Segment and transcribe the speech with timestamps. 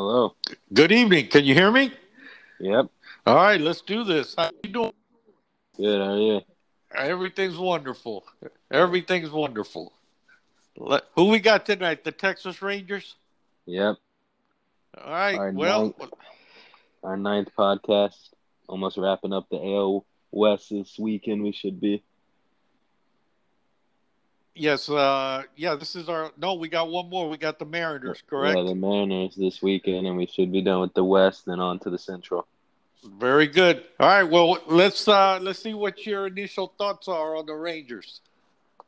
[0.00, 0.34] Hello.
[0.72, 1.28] Good evening.
[1.28, 1.92] Can you hear me?
[2.58, 2.86] Yep.
[3.26, 4.34] All right, let's do this.
[4.34, 4.92] How you doing?
[5.76, 6.00] Good.
[6.00, 6.40] How are you?
[6.94, 8.24] Everything's wonderful.
[8.70, 9.92] Everything's wonderful.
[10.78, 12.02] Let, who we got tonight?
[12.02, 13.16] The Texas Rangers.
[13.66, 13.96] Yep.
[15.04, 15.36] All right.
[15.36, 16.12] Our well, ninth-
[17.04, 18.30] Our ninth podcast.
[18.68, 21.42] Almost wrapping up the AL West this weekend.
[21.42, 22.02] We should be.
[24.54, 24.88] Yes.
[24.88, 25.74] Uh, yeah.
[25.74, 26.30] This is our.
[26.36, 27.28] No, we got one more.
[27.28, 28.22] We got the Mariners.
[28.26, 28.56] Correct.
[28.56, 31.78] Yeah, the Mariners this weekend, and we should be done with the West and on
[31.80, 32.46] to the Central.
[33.04, 33.84] Very good.
[33.98, 34.22] All right.
[34.22, 38.20] Well, let's uh, let's see what your initial thoughts are on the Rangers.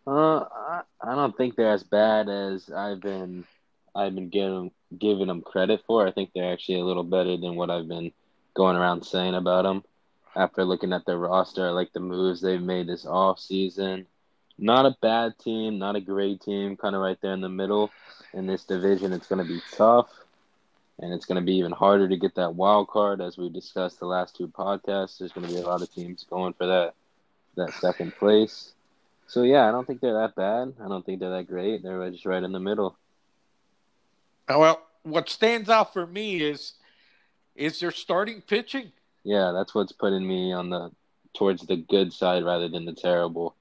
[0.07, 3.45] Uh, I, I don't think they're as bad as I've been.
[3.95, 6.07] I've been giving giving them credit for.
[6.07, 8.13] I think they're actually a little better than what I've been
[8.55, 9.85] going around saying about them.
[10.35, 14.07] After looking at their roster, I like the moves they've made this off season.
[14.63, 17.91] Not a bad team, not a great team, kind of right there in the middle.
[18.33, 20.09] In this division, it's going to be tough,
[21.01, 23.99] and it's going to be even harder to get that wild card, as we discussed
[23.99, 25.19] the last two podcasts.
[25.19, 26.95] There's going to be a lot of teams going for that
[27.57, 28.71] that second place.
[29.27, 30.75] So yeah, I don't think they're that bad.
[30.81, 31.83] I don't think they're that great.
[31.83, 32.97] They're just right in the middle.
[34.49, 36.75] Uh, Well, what stands out for me is
[37.57, 38.93] is their starting pitching.
[39.25, 40.93] Yeah, that's what's putting me on the
[41.35, 43.57] towards the good side rather than the terrible.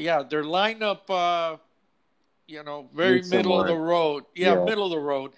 [0.00, 1.58] Yeah, their lineup, uh,
[2.46, 4.24] you know, very Needs middle of the road.
[4.34, 4.64] Yeah, Yeah.
[4.64, 5.32] middle of the road.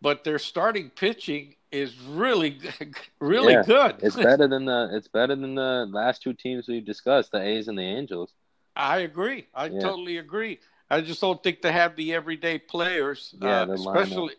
[0.00, 3.96] But their starting pitching is really, good- really Yeah, good.
[4.02, 7.68] It's better than the it's better than the last two teams we've discussed, the A's
[7.68, 8.32] and the Angels.
[8.76, 9.46] I agree.
[9.54, 9.80] I Yeah.
[9.80, 10.60] totally agree.
[10.90, 13.34] I just don't think they have the everyday players.
[13.40, 14.34] Yeah, uh, especially,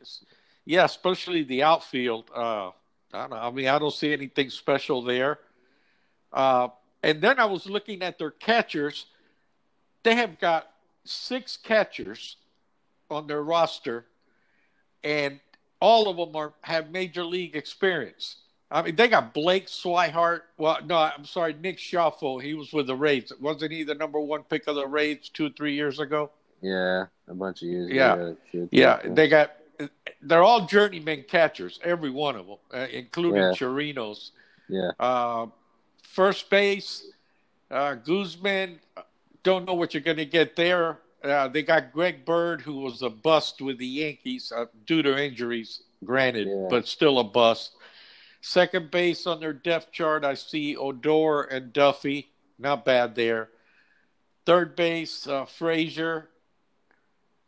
[0.65, 2.31] yeah, especially the outfield.
[2.33, 2.69] Uh,
[3.13, 3.35] I don't know.
[3.37, 5.39] I mean, I don't see anything special there.
[6.33, 6.69] Uh,
[7.03, 9.05] and then I was looking at their catchers.
[10.03, 10.71] They have got
[11.03, 12.37] six catchers
[13.09, 14.05] on their roster,
[15.03, 15.39] and
[15.81, 18.37] all of them are have major league experience.
[18.71, 20.41] I mean, they got Blake Swihart.
[20.57, 22.37] Well, no, I'm sorry, Nick Schaffel.
[22.39, 23.31] He was with the Rays.
[23.41, 26.29] Wasn't he the number one pick of the Rays two, three years ago?
[26.61, 27.89] Yeah, a bunch of years.
[27.91, 28.13] Yeah.
[28.13, 28.37] ago.
[28.71, 29.53] Yeah, they got.
[30.21, 33.53] They're all journeyman catchers, every one of them, uh, including Yeah.
[33.53, 34.31] Chirinos.
[34.67, 35.47] yeah, Uh,
[36.03, 37.09] first base,
[37.71, 38.79] uh, Guzman.
[39.43, 40.99] Don't know what you're going to get there.
[41.23, 45.21] Uh, they got Greg Bird, who was a bust with the Yankees uh, due to
[45.21, 46.67] injuries, granted, Yeah.
[46.69, 47.75] but still a bust.
[48.41, 52.29] Second base on their depth chart, I see Odor and Duffy.
[52.57, 53.49] Not bad there.
[54.45, 56.29] Third base, uh, Frazier.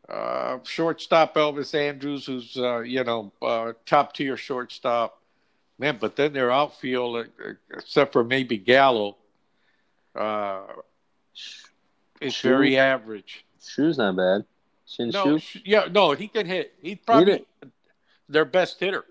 [0.09, 5.21] Uh, shortstop Elvis Andrus, who's uh, you know uh, top tier shortstop.
[5.79, 9.15] Man, but then their outfield, uh, except for maybe Gallo,
[10.13, 10.63] uh,
[12.21, 13.45] is very average.
[13.63, 14.45] Choo's not bad.
[14.87, 16.73] Shin No, sh- yeah, no, he can hit.
[16.81, 17.45] He's probably
[18.27, 19.05] their best hitter.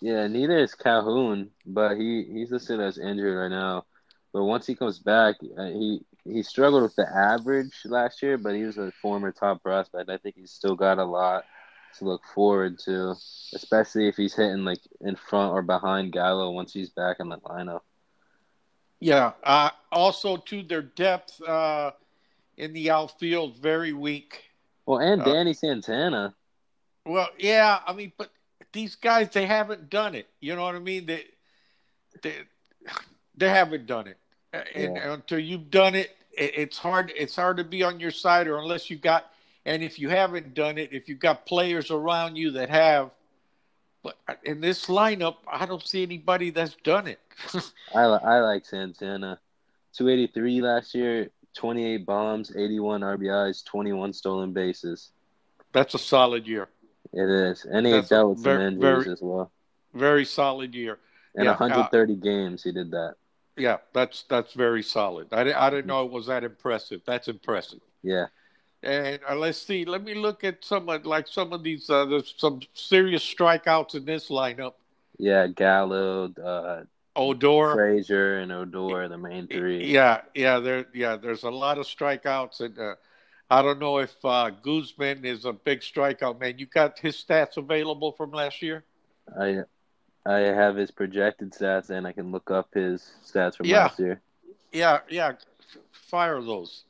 [0.00, 3.84] Yeah, neither is Calhoun, but he he's listed as injured right now.
[4.32, 8.54] But once he comes back, uh, he he struggled with the average last year, but
[8.54, 10.10] he was a former top prospect.
[10.10, 11.44] I think he's still got a lot
[11.98, 13.14] to look forward to,
[13.54, 17.38] especially if he's hitting like in front or behind Gallo once he's back in the
[17.38, 17.80] lineup.
[19.00, 19.32] Yeah.
[19.42, 21.92] Uh, also, to their depth uh,
[22.56, 24.44] in the outfield, very weak.
[24.86, 26.34] Well, and Uh, Danny Santana.
[27.06, 28.30] Well, yeah, I mean, but
[28.72, 30.28] these guys they haven't done it.
[30.40, 31.06] You know what I mean?
[31.06, 31.26] They
[32.22, 32.34] they
[33.36, 34.18] they haven't done it,
[34.52, 35.12] and Yeah.
[35.12, 37.12] until you've done it, it, it's hard.
[37.16, 39.30] It's hard to be on your side, or unless you got.
[39.66, 43.10] And if you haven't done it, if you've got players around you that have,
[44.02, 47.20] but in this lineup, I don't see anybody that's done it.
[47.94, 49.40] I I like Santana.
[49.94, 55.10] 283 last year, 28 bombs, 81 RBIs, 21 stolen bases.
[55.72, 56.68] that's a solid year,
[57.12, 59.50] It is, and he That's dealt with some very- injuries very- as well.
[59.92, 60.98] very solid year.
[61.36, 63.14] In Yeah, uh, 130 games, he did that.
[63.56, 65.28] Yeah, that's that's very solid.
[65.32, 67.02] I, I didn't know it was that impressive.
[67.06, 67.80] That's impressive.
[68.02, 68.26] Yeah,
[68.82, 69.84] And uh, let's see.
[69.84, 71.88] Let me look at some of like some of these.
[71.88, 74.74] Uh, there's some serious strikeouts in this lineup.
[75.18, 75.46] yeah.
[75.46, 76.84] Gallo, uh,
[77.16, 77.74] Odor.
[77.74, 79.86] Frazier, and Odor, the main three.
[79.86, 80.58] Yeah, yeah.
[80.58, 81.16] There, yeah.
[81.16, 82.94] There's a lot of strikeouts, and uh,
[83.50, 86.58] I don't know if uh, Guzman is a big strikeout man.
[86.58, 88.84] You got his stats available from last year?
[89.40, 89.60] I
[90.26, 93.84] I have his projected stats, and I can look up his stats from Yeah.
[93.84, 94.20] last year.
[94.72, 95.32] Yeah, yeah.
[95.92, 96.84] Fire those.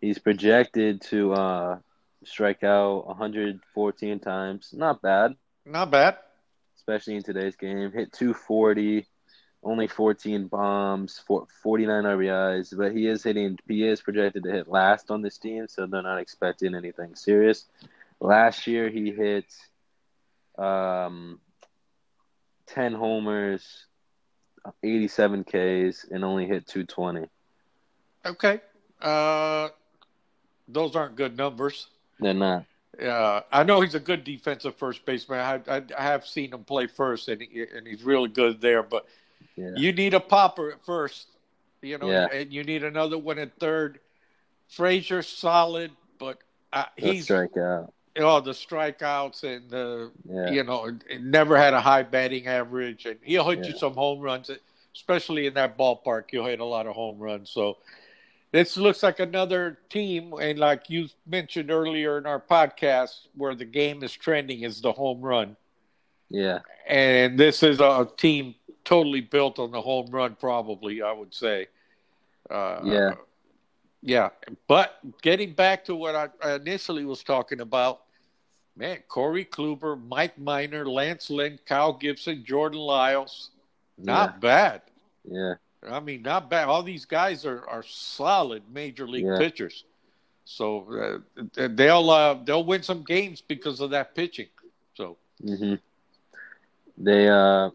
[0.00, 1.78] He's projected to uh,
[2.24, 4.70] strike out 114 times.
[4.76, 5.36] Not bad.
[5.64, 6.16] Not bad.
[6.76, 7.92] especially in today's game.
[7.92, 9.06] Hit 240,
[9.62, 13.58] only 14 bombs, for 49 RBIs, but he is hitting.
[13.68, 17.66] He is projected to hit last on this team, so they're not expecting anything serious.
[18.20, 19.46] Last year he hit
[20.58, 21.40] um
[22.66, 23.86] ten homers,
[24.82, 27.28] eighty-seven Ks, and only hit two twenty.
[28.24, 28.60] Okay.
[29.00, 29.68] Uh,
[30.68, 31.88] those aren't good numbers.
[32.20, 32.64] They're not.
[33.00, 35.40] Uh, I know he's a good defensive first baseman.
[35.40, 38.82] I, I, I have seen him play first, and he, and he's really good there.
[38.82, 39.06] But
[39.56, 39.70] Yeah.
[39.76, 41.26] you need a popper at first,
[41.82, 42.28] you know, Yeah.
[42.32, 44.00] and you need another one at third.
[44.68, 46.38] Frazier solid, but
[46.72, 47.92] uh, he's strike out.
[48.16, 50.50] oh the strikeouts and the Yeah.
[50.50, 50.90] you know
[51.20, 54.50] never had a high batting average, and he'll hit you some home runs,
[54.94, 56.32] especially in that ballpark.
[56.32, 57.50] You'll hit a lot of home runs.
[57.50, 57.76] So
[58.52, 63.64] this looks like another team, and like you mentioned earlier in our podcast, where the
[63.66, 65.56] game is trending is the home run,
[66.30, 66.60] Yeah.
[66.86, 70.36] and this is a team totally built on the home run.
[70.38, 71.66] Probably, I would say.
[72.50, 73.14] Uh, Yeah.
[74.02, 74.30] yeah,
[74.66, 78.02] but getting back to what I initially was talking about,
[78.76, 83.50] man, Corey Kluber, Mike Minor, Lance Lynn, Kyle Gibson, Jordan Lyles,
[83.96, 84.82] not bad.
[85.24, 85.54] Yeah.
[85.88, 86.68] I mean, not bad.
[86.68, 89.38] All these guys are, are solid major league Yeah.
[89.38, 89.84] pitchers.
[90.44, 91.22] So
[91.56, 94.48] uh, they'll uh, they'll win some games because of that pitching.
[94.94, 95.74] So mm-hmm.
[96.98, 97.70] They uh,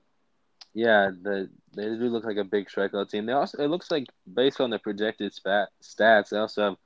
[0.77, 3.25] yeah, the they do look like a big strikeout team.
[3.25, 6.77] They also it looks like based on the projected spat, stats, they also have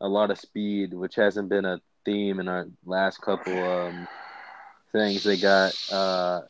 [0.00, 4.08] a lot of speed, which hasn't been a theme in our last couple um
[4.92, 5.24] things.
[5.24, 6.40] They got uh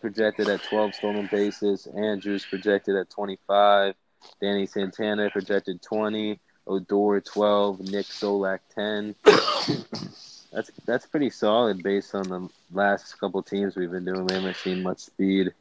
[0.00, 3.94] projected at twelve stolen bases, Andrus projected at twenty five,
[4.40, 9.14] Danny Santana projected twenty, Odor twelve, Nick Solak ten.
[10.52, 14.26] That's that's pretty solid based on the last couple teams we've been doing.
[14.26, 15.52] We haven't seen much speed.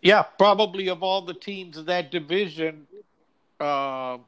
[0.00, 2.86] Yeah, probably of all the teams in that division,
[3.58, 4.18] uh,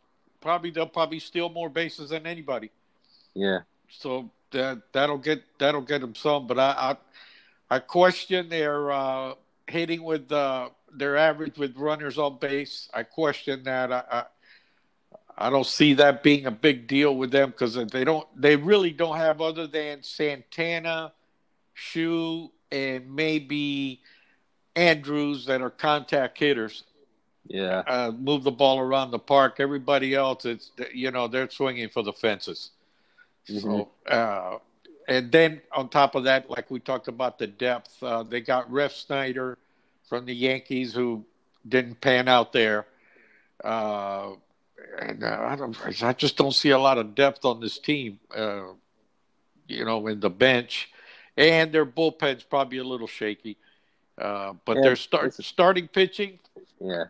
[0.40, 2.70] probably they'll probably steal more bases than anybody.
[3.34, 6.46] Yeah, so that that'll get that'll get them some.
[6.46, 6.96] But I
[7.70, 9.34] I, I question their uh,
[9.68, 12.88] hitting with uh, their average with runners on base.
[12.92, 13.92] I question that.
[13.92, 14.24] I I,
[15.38, 18.90] I don't see that being a big deal with them because they don't they really
[18.90, 21.12] don't have other than Santana,
[21.74, 24.02] Choo, and maybe
[24.76, 26.84] Andrus that are contact hitters.
[27.46, 29.56] yeah, Uh, move the ball around the park.
[29.58, 32.70] Everybody else, it's you know they're swinging for the fences.
[33.44, 34.58] So, uh,
[35.08, 38.70] and then on top of that, like we talked about the depth, uh, they got
[38.70, 39.56] Refsnyder
[40.08, 41.24] from the Yankees who
[41.68, 42.86] didn't pan out there.
[43.64, 44.32] Uh,
[45.00, 48.20] and uh, I don't, I just don't see a lot of depth on this team.
[48.34, 48.68] Uh,
[49.66, 50.90] you know, in the bench,
[51.36, 53.56] and their bullpen's probably a little shaky.
[54.20, 56.38] Uh, but Yeah, their start starting pitching,
[56.80, 57.04] yeah.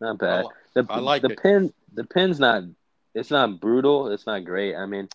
[0.00, 0.46] Not bad.
[0.46, 1.42] I The I like the it.
[1.42, 2.64] pin the pin's not
[3.14, 4.08] it's not brutal.
[4.08, 4.76] It's not great.
[4.76, 5.08] I mean,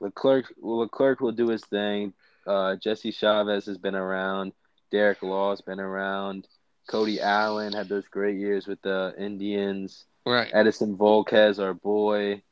[0.00, 2.12] Leclerc Leclerc will do his thing.
[2.46, 4.52] Uh, Jesse Chavez has been around.
[4.90, 6.46] Derek Law's been around.
[6.88, 10.04] Cody Allen had those great years with the Indians.
[10.24, 10.50] right?
[10.52, 12.42] Edinson Volquez, our boy.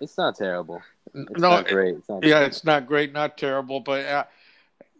[0.00, 0.82] It's not terrible.
[1.14, 1.94] It's no, not great.
[1.94, 4.24] It's not Yeah, it's not great, not terrible, but uh,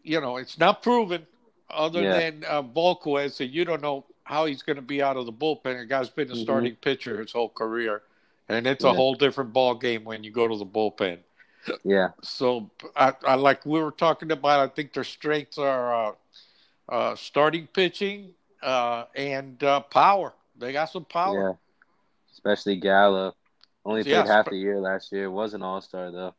[0.03, 1.27] you know, it's not proven.
[1.73, 2.13] Other Yeah.
[2.19, 5.33] than uh, Volquez, so you don't know how he's going to be out of the
[5.33, 5.79] bullpen.
[5.79, 6.43] The guy's been a Mhm.
[6.43, 8.03] starting pitcher his whole career,
[8.49, 11.19] and it's a whole different ball game when you go to the bullpen.
[11.85, 14.61] Yeah, So, I, I like we were talking about.
[14.61, 16.13] I think their strengths are uh,
[16.89, 20.33] uh, starting pitching uh, and uh, power.
[20.59, 21.51] They got some power.
[21.51, 21.57] yeah.
[22.33, 23.35] Especially Gallo.
[23.85, 25.31] Only played Yeah, half the year last year.
[25.31, 26.35] Was an All Star though.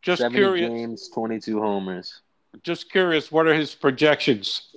[0.00, 0.68] Just Seventy curious.
[0.70, 2.20] games, twenty-two homers.
[2.62, 3.32] Just curious.
[3.32, 4.68] What are his projections?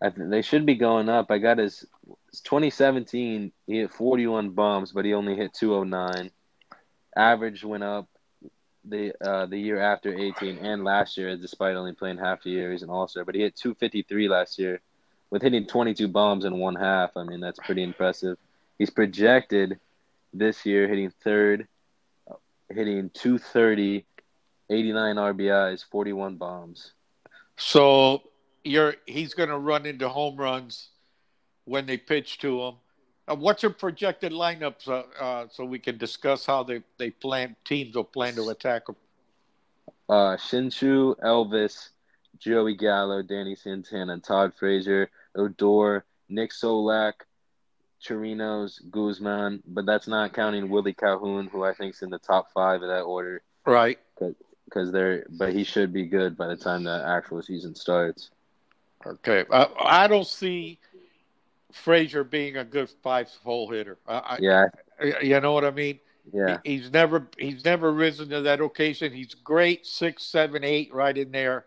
[0.00, 1.30] I th- they should be going up.
[1.30, 1.84] I got his
[2.44, 3.52] 2017.
[3.66, 6.30] He hit 41 bombs, but he only hit 209.
[7.16, 8.08] Average went up
[8.84, 12.72] the uh, the year after 18 and last year, despite only playing half the year.
[12.72, 14.80] He's an All Star, but he hit 253 last year
[15.30, 17.16] with hitting 22 bombs in one half.
[17.16, 18.38] I mean, that's pretty impressive.
[18.78, 19.78] He's projected
[20.32, 21.66] this year hitting third,
[22.68, 24.04] hitting 230,
[24.70, 26.92] 89 RBIs, 41 bombs.
[27.56, 28.22] So
[28.64, 30.88] you're he's going to run into home runs
[31.64, 32.74] when they pitch to him.
[33.28, 37.56] Uh, what's your projected lineups uh, uh, so we can discuss how they, they plan
[37.64, 38.96] teams will plan to attack him?
[40.08, 41.90] uh, Shinshu, Elvis,
[42.38, 47.14] Joey Gallo, Danny Santana, Todd Frazier, Odor, Nick Solak,
[48.00, 52.82] Chirinos, Guzman, but that's not counting Willie Calhoun, who I think's in the top five
[52.82, 53.98] of that order, Right.
[54.66, 55.24] Because they're.
[55.30, 58.30] But he should be good by the time the actual season starts.
[59.06, 59.44] Okay.
[59.50, 60.78] I, I don't see
[61.72, 63.98] Frazier being a good five hole hitter.
[64.06, 64.66] I, Yeah,
[65.00, 66.00] I, you know what I mean?
[66.32, 69.12] yeah, He- he's never he's never risen to that occasion.
[69.12, 71.66] He's great six, seven, eight, right in there.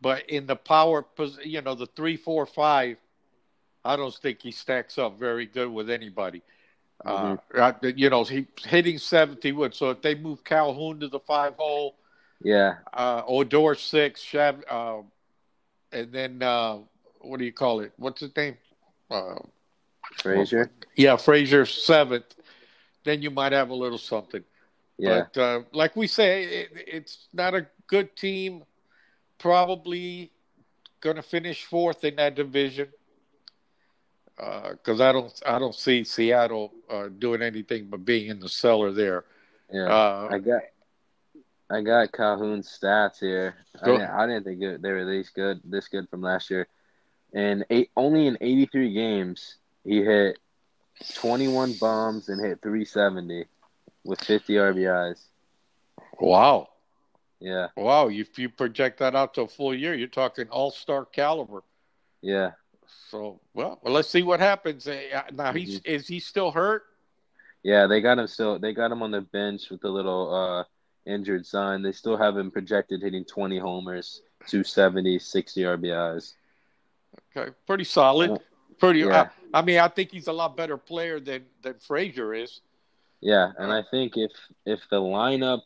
[0.00, 1.06] but in the power,
[1.42, 2.98] you know, the three, four, five,
[3.84, 6.42] I don't think he stacks up very good with anybody.
[7.04, 9.74] Uh, I- you know, he hitting seventh, he would.
[9.74, 11.96] So if they move Calhoun to the five hole,
[12.42, 15.02] Yeah, uh, Odor six, Shav, uh,
[15.92, 16.78] and then uh,
[17.20, 17.92] what do you call it?
[17.96, 18.56] What's his name?
[19.10, 19.36] Uh,
[20.16, 20.70] Frazier.
[20.96, 22.34] yeah, Frazier seventh.
[23.04, 24.42] Then you might have a little something.
[24.96, 28.64] Yeah, But uh, like we say, it, it's not a good team.
[29.38, 30.30] Probably
[31.00, 32.88] going to finish fourth in that division
[34.36, 38.92] because I don't I don't see Seattle uh, doing anything but being in the cellar
[38.92, 39.24] there.
[39.72, 39.86] yeah.
[39.86, 40.62] Uh, I got
[41.74, 43.54] I got Calhoun's stats here.
[43.82, 46.68] I didn't, I didn't think it, they were this good this good from last year.
[47.32, 50.38] And eight, only in 83 games he hit
[51.16, 53.46] 21 bombs and hit 370
[54.04, 55.20] with 50 RBIs.
[56.20, 56.68] wow,
[57.40, 58.08] Yeah, wow!
[58.08, 61.62] If you project that out to a full year, you're talking all star caliber.
[62.22, 62.52] yeah.
[63.10, 64.86] So well, well, let's see what happens.
[64.86, 66.82] Uh, Now he's is he still hurt?
[67.62, 68.58] Yeah, they got him still.
[68.58, 70.64] They got him on the bench with the little uh,
[71.06, 71.82] injured son.
[71.82, 76.34] They still have him projected hitting 20 homers, 270, 60 RBIs.
[77.36, 78.40] Okay, pretty solid.
[78.78, 79.00] Pretty.
[79.00, 79.28] Yeah.
[79.52, 82.60] I, I mean, I think he's a lot better player than than Frazier is.
[83.20, 84.32] Yeah, and I think if
[84.66, 85.62] if the lineup,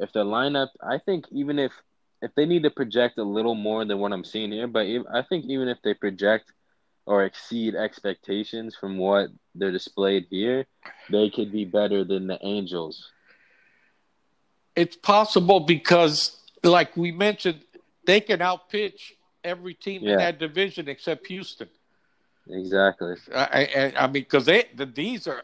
[0.00, 1.72] if the lineup, I think even if
[2.20, 5.06] if they need to project a little more than what I'm seeing here, but ev-
[5.12, 6.52] I think even if they project
[7.06, 10.66] or exceed expectations from what they're displayed here,
[11.10, 13.10] they could be better than the Angels.
[14.78, 17.60] It's possible because, like we mentioned,
[18.06, 21.68] they can outpitch every team in that division except Houston.
[22.48, 23.14] Exactly.
[23.34, 23.42] I,
[23.76, 25.42] I, I mean, because they the, these are,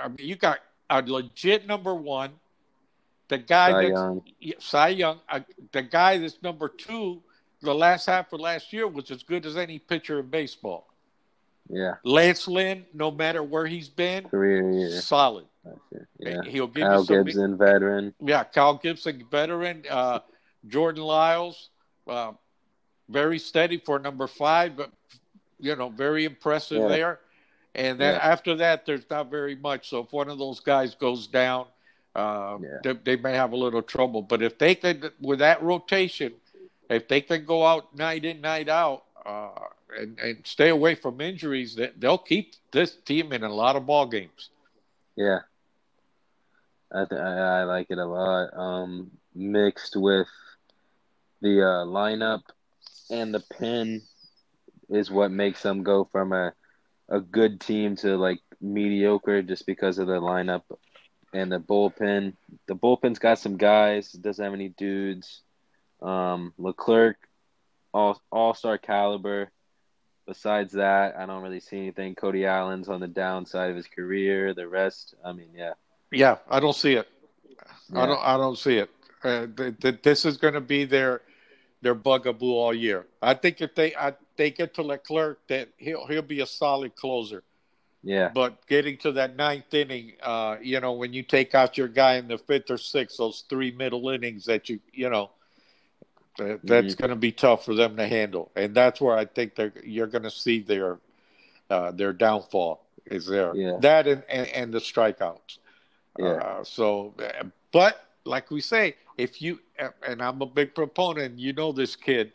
[0.00, 0.58] I mean, you got
[0.90, 2.32] a legit number one,
[3.28, 4.22] the guy Cy that's Young.
[4.58, 7.22] Cy Young, uh, the guy that's number two.
[7.60, 10.88] The last half of last year was as good as any pitcher in baseball.
[11.68, 15.00] Yeah, Lance Lynn, no matter where he's been, career year.
[15.00, 15.44] solid.
[16.18, 16.42] Yeah.
[16.44, 17.24] He'll give Kyle you some.
[17.24, 18.14] Gibson, veteran.
[18.20, 19.84] Yeah, Kyle Gibson, veteran.
[19.88, 20.20] Uh,
[20.66, 21.70] Jordan Lyles,
[22.06, 22.32] uh,
[23.08, 24.90] very steady for number five, but
[25.58, 26.88] you know, very impressive Yeah.
[26.88, 27.20] there.
[27.74, 28.32] And then Yeah.
[28.32, 29.88] after that, there's not very much.
[29.88, 31.66] So if one of those guys goes down,
[32.14, 34.22] uh, they, they may have a little trouble.
[34.22, 36.34] But if they could, with that rotation,
[36.90, 39.50] if they can go out night in, night out, uh,
[39.96, 43.86] and, and stay away from injuries, that they'll keep this team in a lot of
[43.86, 44.50] ball games.
[45.16, 45.40] Yeah,
[46.94, 48.56] I th- I, I like it a lot.
[48.56, 50.28] Um, mixed with
[51.40, 52.42] the uh, lineup
[53.10, 54.02] and the pin
[54.88, 56.52] is what makes them go from a
[57.08, 60.62] a good team to like mediocre just because of the lineup
[61.34, 62.34] and the bullpen.
[62.66, 64.12] The bullpen's got some guys.
[64.12, 65.42] Doesn't have any dudes.
[66.00, 67.16] Um, Leclerc,
[67.92, 69.50] all all star caliber.
[70.26, 72.14] Besides that, I don't really see anything.
[72.14, 74.54] Cody Allen's on the downside of his career.
[74.54, 75.72] The rest, I mean, yeah,
[76.12, 77.08] Yeah, I don't see it.
[77.94, 78.20] I don't.
[78.20, 78.90] I don't see it.
[79.22, 81.22] Uh, th- th- this is going to be their
[81.82, 83.06] their bugaboo all year.
[83.20, 86.94] I think if they I, they get to Leclerc, that he'll he'll be a solid
[86.96, 87.42] closer.
[88.02, 91.88] yeah, But getting to that ninth inning, uh, you know, when you take out your
[91.88, 95.30] guy in the fifth or sixth, those three middle innings that you you know,
[96.38, 99.54] that, that's going to be tough for them to handle, and that's where I think
[99.54, 100.98] they're you're going to see their
[101.68, 103.54] uh, their downfall is there.
[103.54, 103.76] Yeah.
[103.80, 105.58] That and, and and the strikeouts.
[106.18, 109.60] Yeah, Uh, so, uh, but like we say, if you
[110.06, 112.32] and I'm a big proponent, you know this kid,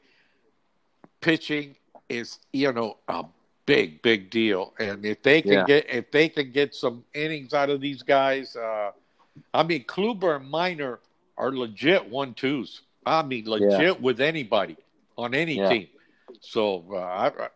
[1.22, 1.76] pitching
[2.10, 3.26] is you know a
[3.66, 5.66] big big deal, and if they can Yeah.
[5.66, 8.92] get if they can get some innings out of these guys, uh,
[9.54, 11.00] I mean Kluber and Minor
[11.38, 12.82] are legit one twos.
[13.06, 14.78] I mean legit with anybody
[15.18, 15.68] on any Yeah.
[15.68, 15.88] team.
[16.40, 17.48] So uh, I,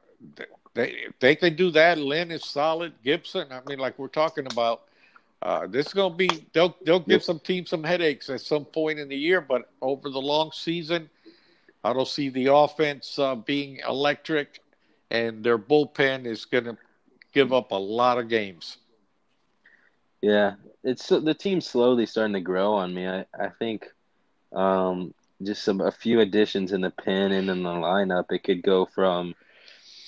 [0.73, 1.97] they if they can do that.
[1.97, 2.93] Lynn is solid.
[3.03, 4.83] Gibson, I mean, like we're talking about.
[5.41, 7.24] Uh, this is gonna be they'll they'll give Yep.
[7.24, 11.10] some teams some headaches at some point in the year, but over the long season,
[11.83, 14.60] I don't see the offense uh, being electric,
[15.10, 16.77] and their bullpen is gonna
[17.33, 18.77] give up a lot of games.
[20.21, 20.53] yeah.
[20.83, 23.07] It's the team's slowly starting to grow on me.
[23.07, 23.88] I I think,
[24.53, 28.62] um, just some a few additions in the pen and in the lineup, it could
[28.63, 29.36] go from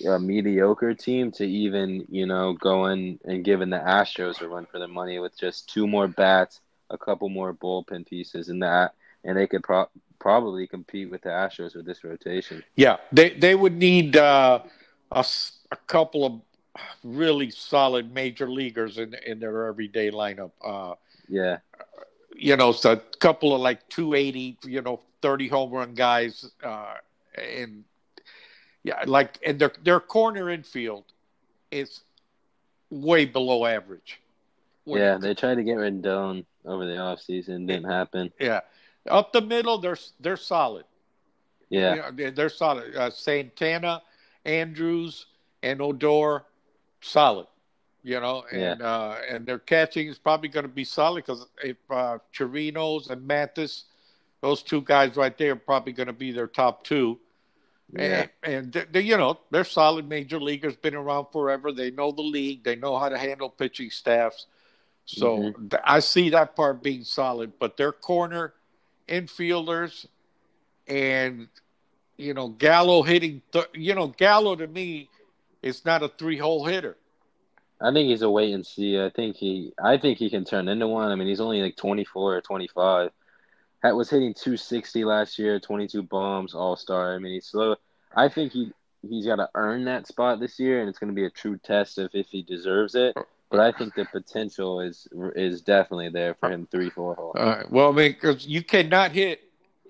[0.08, 4.80] a mediocre team to even you know going and giving the Astros a run for
[4.80, 9.38] their money with just two more bats, a couple more bullpen pieces, and that, and
[9.38, 12.64] they could pro- probably compete with the Astros with this rotation.
[12.76, 14.60] Yeah, they they would need uh,
[15.12, 15.26] a,
[15.72, 16.42] a couple of
[17.04, 20.52] really solid major leaguers in in their everyday lineup.
[20.64, 20.96] Uh,
[21.28, 21.58] Yeah,
[22.36, 26.96] you know, so a couple of like 280, you know, 30 home run guys, uh,
[27.38, 27.84] and
[28.84, 31.06] yeah, like and their their corner infield
[31.72, 32.02] is
[32.90, 34.20] way below average.
[34.86, 37.68] When Yeah, they tried to get Rendon over the offseason.
[37.68, 38.32] Didn't happen.
[38.40, 38.62] yeah.
[39.10, 40.86] Up the middle, they're they're solid.
[41.70, 41.96] Yeah.
[41.96, 42.96] You know, they're, solid.
[42.96, 44.02] Uh, Santana,
[44.46, 45.26] Andrus,
[45.64, 46.44] and Odor,
[47.02, 47.48] solid.
[48.04, 51.78] You know, and uh, and their catching is probably going to be solid because if
[51.90, 53.86] uh, Chirinos and Mathis,
[54.42, 57.18] those two guys right there are probably going to be their top two.
[57.98, 58.26] Yeah.
[58.44, 61.72] And, and they, you know, they're solid major leaguers, been around forever.
[61.72, 62.64] They know the league.
[62.64, 64.48] They know how to handle pitching staffs.
[65.06, 65.68] So Mm-hmm.
[65.70, 67.54] th- I see that part being solid.
[67.60, 68.54] But their corner
[69.08, 70.08] infielders
[70.88, 71.50] and,
[72.18, 75.10] you know, Gallo hitting, th- you know, Gallo to me
[75.62, 76.98] is not a three hole hitter.
[77.82, 79.00] I think he's a wait and see.
[79.00, 81.12] I think he I think he can turn into one.
[81.12, 83.12] I mean, he's only like 24 or 25.
[83.84, 87.16] Hat was hitting 260 last year, 22 bombs, all-star.
[87.16, 87.76] I mean, he's slow.
[88.16, 88.72] I think he
[89.08, 91.58] he's got to earn that spot this year and it's going to be a true
[91.58, 93.16] test of if he deserves it.
[93.52, 97.16] But I think the potential is is definitely there for him 3-4 hole.
[97.18, 97.70] All right.
[97.70, 99.42] Well, I mean, because you cannot hit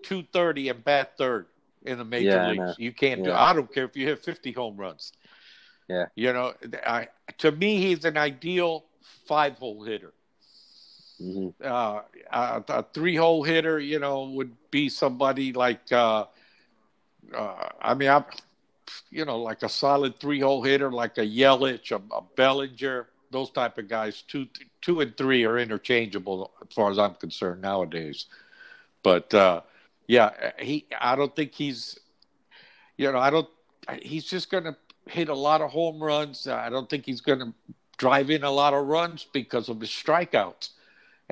[0.03, 1.45] 230 and bat third
[1.83, 2.79] in the major Yeah, leagues.
[2.79, 3.29] You can't do.
[3.29, 3.41] Yeah.
[3.41, 5.13] I don't care if you hit 50 home runs.
[5.87, 6.05] Yeah.
[6.15, 6.53] You know,
[6.85, 7.07] I,
[7.39, 8.85] to me, he's an ideal
[9.27, 10.13] five hole hitter.
[11.19, 12.01] Hmm Uh,
[12.31, 16.25] a, a three hole hitter, you know, would be somebody like, uh,
[17.35, 18.25] uh, I mean, I'm,
[19.09, 23.49] you know, like a solid three hole hitter, like a Yelich, a, a Bellinger, those
[23.51, 24.23] type of guys.
[24.23, 24.47] Two,
[24.81, 28.25] two and three are interchangeable as far as I'm concerned nowadays.
[29.03, 29.61] But uh,
[30.07, 30.85] yeah, he.
[30.99, 31.99] I don't think he's.
[32.97, 33.49] You know, I don't.
[34.01, 34.75] He's just going to
[35.07, 36.47] hit a lot of home runs.
[36.47, 37.53] I don't think he's going to
[37.97, 40.69] drive in a lot of runs because of his strikeouts.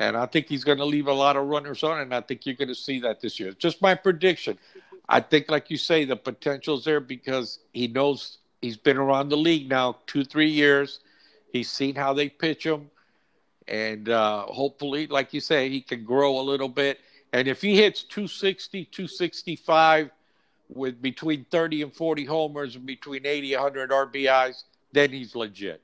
[0.02, 2.48] And I think he's going to leave a lot of runners on, and I think
[2.48, 3.52] you're going to see that this year.
[3.52, 4.58] Just my prediction.
[5.08, 9.38] I think, like you say, the potential's there because he knows he's been around the
[9.38, 11.02] league now two, three years.
[11.54, 12.90] He's seen how they pitch him,
[13.68, 17.00] and uh, hopefully, like you say, he can grow a little bit.
[17.32, 20.10] And if he hits 260, 265
[20.74, 25.80] with between 30 and 40 homers and between 80 and 100 RBIs, then he's legit.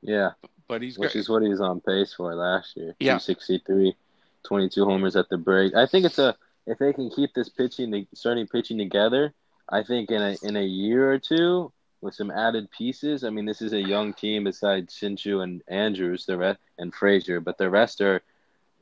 [0.00, 0.30] Yeah,
[0.68, 2.94] But he's which is what he was on pace for last year.
[3.00, 3.18] Yeah.
[3.18, 3.96] 263,
[4.44, 5.74] 22 homers at the break.
[5.74, 9.32] I think it's a if they can keep this pitching, starting pitching together.
[9.68, 13.24] I think in a in a year or two with some added pieces.
[13.24, 17.40] I mean, this is a young team besides Shinshu and Andrus, the rest and Frazier,
[17.40, 18.22] but the rest are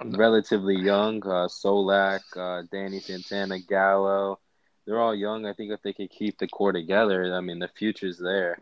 [0.05, 1.23] relatively young.
[1.23, 4.39] Uh, Solak, uh, Danny Santana, Gallo.
[4.85, 5.47] They're all young.
[5.47, 8.59] I think if they can keep the core together, I mean, the future's there.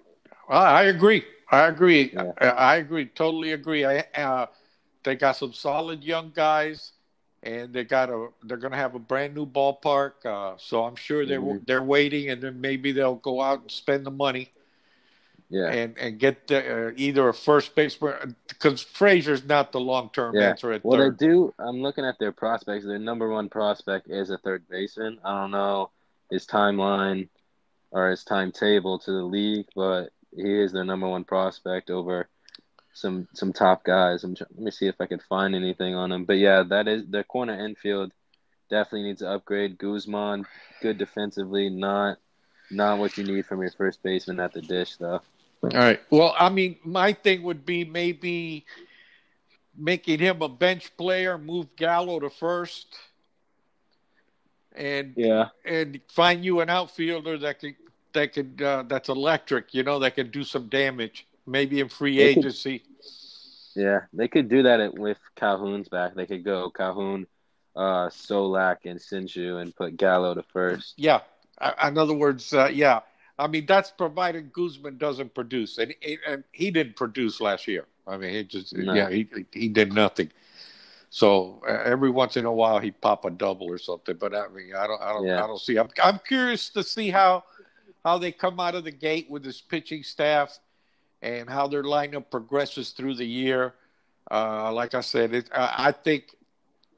[0.48, 1.24] I I agree.
[1.50, 2.10] I agree.
[2.12, 2.32] Yeah.
[2.40, 3.06] I, I agree.
[3.06, 3.84] Totally agree.
[3.84, 4.46] I, uh,
[5.04, 6.92] they got some solid young guys,
[7.42, 8.28] and they got a.
[8.42, 10.24] They're going to have a brand new ballpark.
[10.24, 11.66] Uh, so I'm sure they're Mhm.
[11.66, 14.52] they're waiting, and then maybe they'll go out and spend the money
[15.50, 15.68] Yeah.
[15.68, 20.34] and and get the, uh, either a first baseman because Frazier's not the long term
[20.34, 20.50] Yeah.
[20.50, 21.18] answer at Well, third.
[21.18, 21.54] they do.
[21.58, 22.86] I'm looking at their prospects.
[22.86, 25.20] Their number one prospect is a third baseman.
[25.22, 25.90] I don't know
[26.30, 27.28] his timeline
[27.90, 32.28] or his timetable to the league, but he is their number one prospect over
[32.92, 34.24] some some top guys.
[34.24, 36.24] I'm try- let me see if I can find anything on him.
[36.24, 38.12] But yeah, that is their corner infield
[38.70, 39.78] definitely needs to upgrade.
[39.78, 40.46] Guzman,
[40.80, 42.18] good defensively, not
[42.70, 45.20] not what you need from your first baseman at the dish though.
[45.62, 46.00] All right.
[46.10, 48.64] Well, I mean, my thing would be maybe
[49.76, 52.96] making him a bench player, move Gallo to first,
[54.74, 55.48] and Yeah.
[55.64, 57.76] and find you an outfielder that could
[58.14, 59.74] that could uh, that's electric.
[59.74, 61.26] You know, that could do some damage.
[61.46, 62.82] Maybe in free They could- agency.
[63.76, 66.14] Yeah, they could do that at, with Calhoun's back.
[66.14, 67.26] They could go Calhoun,
[67.74, 70.94] uh, Solak, and Sinshu and put Gallo to first.
[70.96, 71.20] Yeah.
[71.60, 73.00] I- In other words, uh, yeah.
[73.36, 75.92] I mean, that's provided Guzman doesn't produce, and,
[76.24, 77.84] and he didn't produce last year.
[78.06, 78.94] I mean, he just No.
[78.94, 80.30] yeah, he he did nothing.
[81.10, 84.46] So uh, every once in a while he pop a double or something, but I
[84.48, 85.42] mean, I don't, I don't, Yeah.
[85.42, 85.76] I don't see.
[85.78, 87.42] I'm I'm curious to see how
[88.04, 90.58] how they come out of the gate with this pitching staff
[91.22, 93.74] and how their lineup progresses through the year.
[94.30, 96.34] Uh, like I said, it, I, I think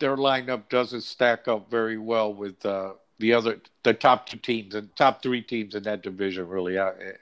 [0.01, 4.75] their lineup doesn't stack up very well with uh, the other, the top two teams
[4.75, 6.49] and top three teams in that division.
[6.49, 7.21] Really, I, it,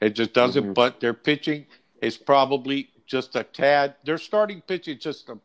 [0.00, 0.64] it just doesn't.
[0.70, 0.74] Mhm.
[0.74, 1.66] But their pitching
[2.00, 3.96] is probably just a tad.
[4.04, 5.38] Their starting pitching just a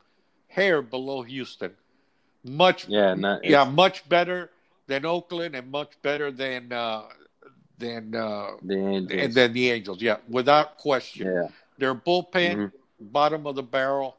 [0.47, 1.71] hair below Houston.
[2.43, 4.51] Much, Yeah, not, yeah, much better
[4.88, 7.03] than Oakland and much better than uh,
[7.77, 9.21] than uh, the Angels.
[9.21, 10.01] and then the Angels.
[10.01, 11.27] Yeah, without question.
[11.27, 12.71] yeah, Their bullpen, Mhm.
[12.99, 14.17] bottom of the barrel.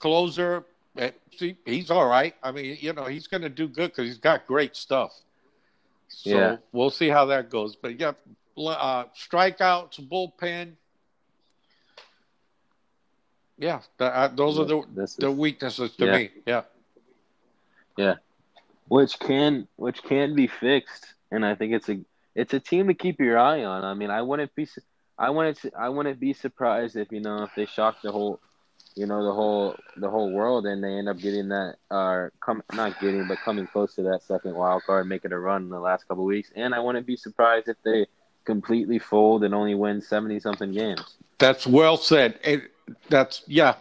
[0.00, 0.64] Closer,
[0.96, 2.34] eh, see, he's all right.
[2.42, 5.12] I mean, you know, he's going to do good because he's got great stuff.
[6.08, 6.56] So Yeah.
[6.72, 7.76] we'll see how that goes.
[7.76, 8.12] But yeah,
[8.56, 10.76] uh, strikeouts, bullpen.
[13.56, 16.16] Yeah, th- uh, those are the This the weaknesses to Yeah.
[16.16, 16.30] me.
[16.46, 16.62] Yeah,
[17.96, 18.14] yeah.
[18.88, 21.98] which can which can be fixed, and I think it's a
[22.38, 23.84] it's a team to keep your eye on.
[23.84, 24.66] I mean, I wouldn't be
[25.18, 28.38] I wouldn't I wouldn't be surprised if you know if they shock the whole
[28.94, 32.62] you know the whole the whole world and they end up getting that or come
[32.74, 35.80] not getting but coming close to that second wild card, making a run in the
[35.80, 36.50] last couple of weeks.
[36.54, 38.06] And I wouldn't be surprised if they
[38.44, 41.16] completely fold and only win seventy something games.
[41.38, 42.38] That's well said.
[42.44, 42.62] And
[43.08, 43.74] that's yeah,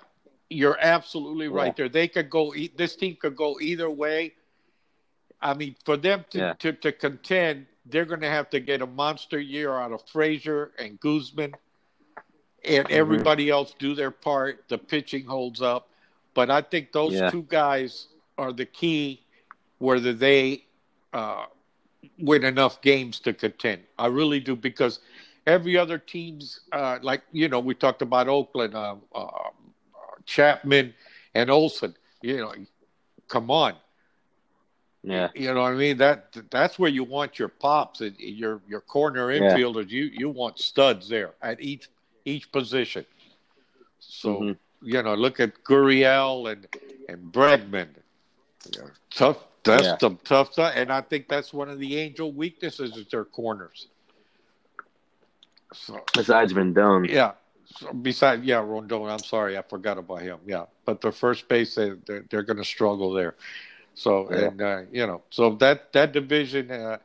[0.49, 1.73] you're absolutely right Yeah.
[1.77, 1.89] there.
[1.89, 2.53] They could go.
[2.75, 4.33] This team could go either way.
[5.39, 6.53] I mean, for them to Yeah.
[6.59, 10.71] to, to contend, they're going to have to get a monster year out of Frazier
[10.77, 11.53] and Guzman,
[12.63, 12.91] and Mm-hmm.
[12.91, 14.67] everybody else do their part.
[14.69, 15.89] The pitching holds up,
[16.33, 17.31] but I think those Yeah.
[17.31, 19.21] two guys are the key.
[19.79, 20.65] Whether they
[21.13, 21.45] uh,
[22.19, 24.99] win enough games to contend, I really do because
[25.45, 29.49] every other team's uh, like you know we talked about Oakland, uh, uh,
[30.25, 30.93] Chapman,
[31.33, 31.95] and Olson.
[32.21, 32.53] You know,
[33.27, 33.75] come on,
[35.03, 35.97] Yeah, you know what I mean.
[35.97, 39.41] That that's where you want your pops and your your corner Yeah.
[39.55, 39.89] infielders.
[39.89, 41.89] You you want studs there at each
[42.25, 43.05] each position.
[43.99, 44.57] So Mhm.
[44.81, 46.67] you know, look at Gurriel and
[47.07, 47.89] and Bregman.
[48.75, 49.43] Yeah, Tough.
[49.63, 49.97] That's Yeah.
[49.97, 53.87] some tough stuff, and I think that's one of the Angel weaknesses is their corners.
[55.73, 57.09] So besides Rendon.
[57.09, 57.33] yeah.
[57.65, 59.11] So besides, yeah, Rendon.
[59.11, 60.39] I'm sorry, I forgot about him.
[60.45, 63.35] Yeah, but the first base, they, they're, they're going to struggle there.
[63.97, 64.51] So Yeah.
[64.51, 66.99] and uh, you know, so that that division, uh,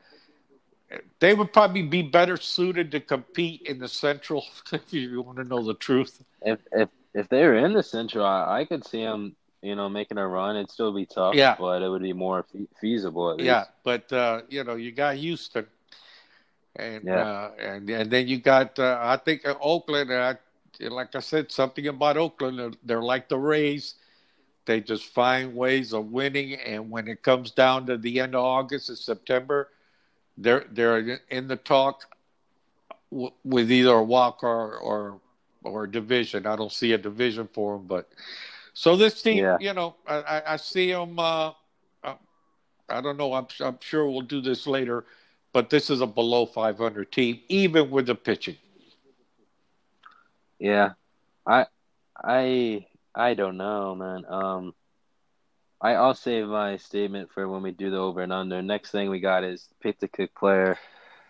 [1.20, 4.44] they would probably be better suited to compete in the Central.
[4.72, 8.24] If you want to know the truth, If if if they were in the Central,
[8.24, 10.56] I, I could see them, you know, making a run.
[10.56, 11.56] It'd still be tough, Yeah.
[11.58, 13.30] but it would be more fe- feasible.
[13.30, 13.46] At least.
[13.46, 13.64] yeah.
[13.84, 15.66] But uh, you know, you got Houston,
[16.76, 17.16] and Yeah.
[17.16, 20.10] uh, and and then you got uh, I think uh, Oakland.
[20.10, 20.34] Uh,
[20.90, 22.58] like I said, something about Oakland.
[22.58, 23.94] They're, they're like the Rays.
[24.64, 28.44] They just find ways of winning, and when it comes down to the end of
[28.44, 29.68] August and September,
[30.36, 32.04] they're they're in the talk
[33.10, 35.20] w- with either a walk or or
[35.64, 36.46] or a division.
[36.46, 38.08] I don't see a division for them, but
[38.72, 39.56] so this team, Yeah.
[39.58, 41.18] you know, I, I, I see them.
[41.18, 41.52] Uh,
[42.04, 42.14] uh,
[42.88, 43.32] I don't know.
[43.34, 45.04] I'm I'm sure we'll do this later,
[45.52, 48.56] but this is a below 500 team, even with the pitching.
[50.58, 50.90] Yeah,
[51.46, 51.66] I,
[52.22, 54.24] I, I don't know, man.
[54.26, 54.74] Um,
[55.80, 58.62] I I'll save my statement for when we do the over and under.
[58.62, 60.78] Next thing we got is pick the kick player.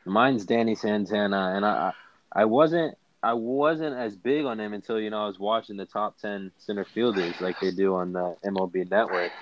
[0.05, 1.93] Mine's Danny Santana, and I,
[2.33, 5.87] I wasn't, I wasn't as big on him until you know I was watching the
[5.87, 9.33] top ten center fielders like they do on the MLB Network,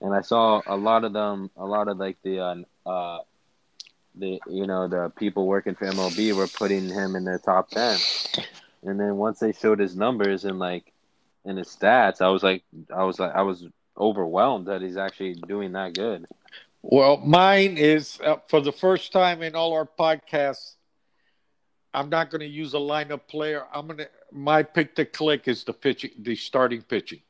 [0.00, 3.18] and I saw a lot of them, a lot of like the, uh, uh
[4.14, 7.98] the you know the people working for MLB were putting him in their top ten.
[8.82, 10.89] And then once they showed his numbers and like
[11.44, 12.62] and his stats, I was like,
[12.94, 13.66] I was like, I was
[13.98, 16.26] overwhelmed that he's actually doing that good.
[16.82, 20.74] Well, mine is uh, for the first time in all our podcasts.
[21.92, 23.64] I'm not going to use a lineup player.
[23.74, 27.20] I'm going to my pick to click is the pitching, the starting pitching.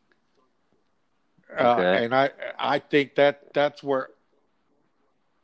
[1.58, 2.04] Uh, Okay.
[2.04, 4.10] and I I think that that's where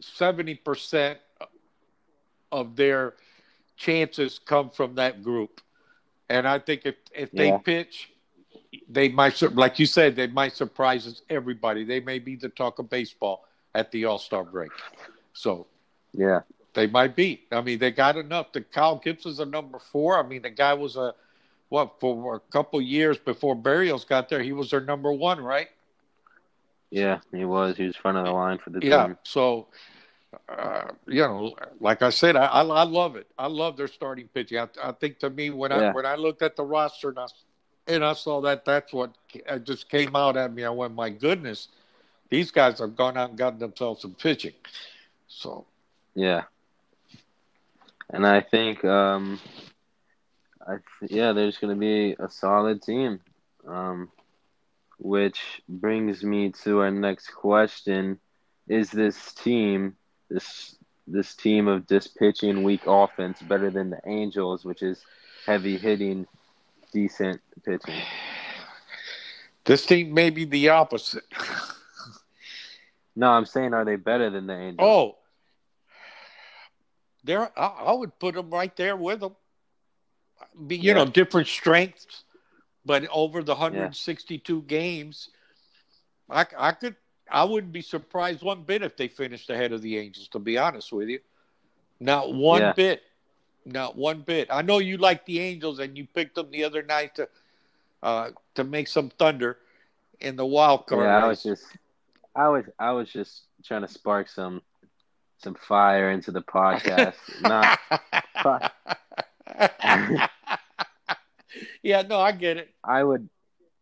[0.00, 1.18] seventy percent
[2.52, 3.14] of their
[3.76, 5.60] chances come from that group.
[6.28, 7.58] And I think if if they Yeah.
[7.58, 8.12] pitch,
[8.88, 11.84] they might like you said they might surprise us- everybody.
[11.84, 14.70] They may be the talk of baseball at the All Star break.
[15.32, 15.66] So
[16.12, 16.40] Yeah,
[16.74, 17.42] they might be.
[17.52, 18.52] I mean, they got enough.
[18.52, 20.18] The Kyle Gibson's a number four.
[20.18, 21.14] I mean, the guy was a
[21.68, 24.42] what for a couple years before Berrios got there.
[24.42, 25.68] He was their number one, right?
[26.90, 27.76] yeah, he was.
[27.76, 29.06] He was front of the line for the Yeah.
[29.08, 29.18] team.
[29.24, 29.66] So,
[30.48, 33.26] uh, you know, like I said, I, I I love it.
[33.36, 34.58] I love their starting pitching.
[34.58, 37.26] I, I think to me when I when I looked at the roster and I,
[37.86, 39.12] and I saw that that's what
[39.48, 40.64] uh, just came out at me.
[40.64, 41.68] I went, my goodness,
[42.28, 44.54] these guys have gone out and gotten themselves some pitching.
[45.28, 45.66] So
[46.14, 46.44] Yeah,
[48.10, 49.38] and I think, um,
[50.66, 53.20] I th- yeah, there's gonna be a solid team.
[53.66, 54.10] Um,
[54.98, 58.18] which brings me to our next question:
[58.68, 59.96] Is this team
[60.30, 65.04] this this team of just pitching weak offense better than the Angels, which is
[65.46, 66.26] heavy hitting,
[66.92, 67.94] decent pitching?
[69.64, 71.24] this team may be the opposite.
[73.14, 74.78] No, I'm saying, are they better than the Angels?
[74.80, 75.16] Oh,
[77.24, 79.34] there I, I would put them right there with them.
[80.66, 80.94] Be, you Yeah.
[80.94, 82.24] know, different strengths,
[82.84, 85.30] but over the 162 games,
[86.30, 86.96] I, I could
[87.30, 90.28] I wouldn't be surprised one bit if they finished ahead of the Angels.
[90.28, 91.20] To be honest with you,
[91.98, 92.72] not one Yeah.
[92.72, 93.02] bit,
[93.66, 94.48] not one bit.
[94.50, 97.28] I know you like the Angels and you picked them the other night to
[98.02, 99.58] uh, to make some thunder
[100.20, 101.04] in the wild card.
[101.04, 101.64] Yeah, I was just,
[102.34, 104.62] I was, I was just trying to spark some,
[105.38, 107.14] some fire into the podcast.
[107.42, 107.78] Not,
[111.82, 112.70] yeah, no, I get it.
[112.84, 113.28] I would,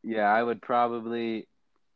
[0.02, 1.46] yeah, I would probably.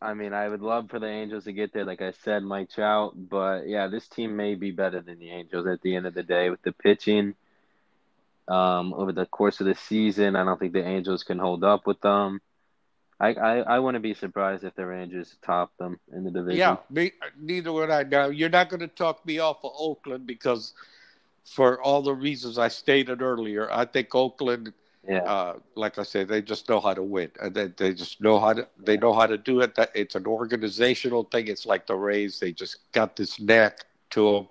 [0.01, 2.70] I mean, I would love for the Angels to get there, like I said, Mike
[2.70, 3.14] Trout.
[3.16, 6.22] But yeah, this team may be better than the Angels at the end of the
[6.22, 7.35] day with the pitching.
[8.49, 11.87] Um, over the course of the season, I don't think the Angels can hold up
[11.87, 12.41] with them.
[13.21, 16.59] I I, I wouldn't be surprised if the Rangers top them in the division.
[16.59, 18.05] Yeah, me, neither would I.
[18.05, 20.73] Now, you're not going to talk me off of Oakland because,
[21.45, 24.73] for all the reasons I stated earlier, I think Oakland,
[25.07, 27.31] yeah, uh, like I said, they just know how to win.
[27.43, 28.67] And they, they just know how to.
[28.79, 29.75] They know how to do it.
[29.75, 31.49] That it's an organizational thing.
[31.49, 32.41] It's like the Rays.
[32.41, 34.49] They just got this knack to them.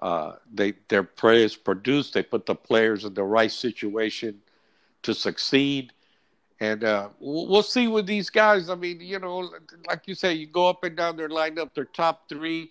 [0.00, 2.10] Uh, they their players produce.
[2.10, 4.40] They put the players in the right situation
[5.02, 5.92] to succeed.
[6.58, 8.68] And uh, we'll see with these guys.
[8.68, 9.50] I mean, you know,
[9.86, 12.70] like you say, you go up and down their lineup, their top three,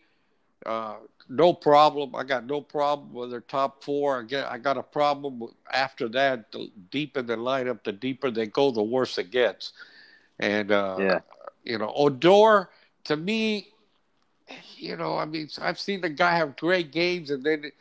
[0.65, 2.15] uh, no problem.
[2.15, 4.19] I got no problem with their top four.
[4.19, 6.51] I get, I got a problem with, after that.
[6.51, 9.73] The deep in the lineup, the deeper they go, the worse it gets.
[10.39, 11.19] And uh, Yeah.
[11.63, 12.69] you know, Odor
[13.05, 13.69] to me,
[14.77, 17.71] you know, I mean, I've seen the guy have great games, and then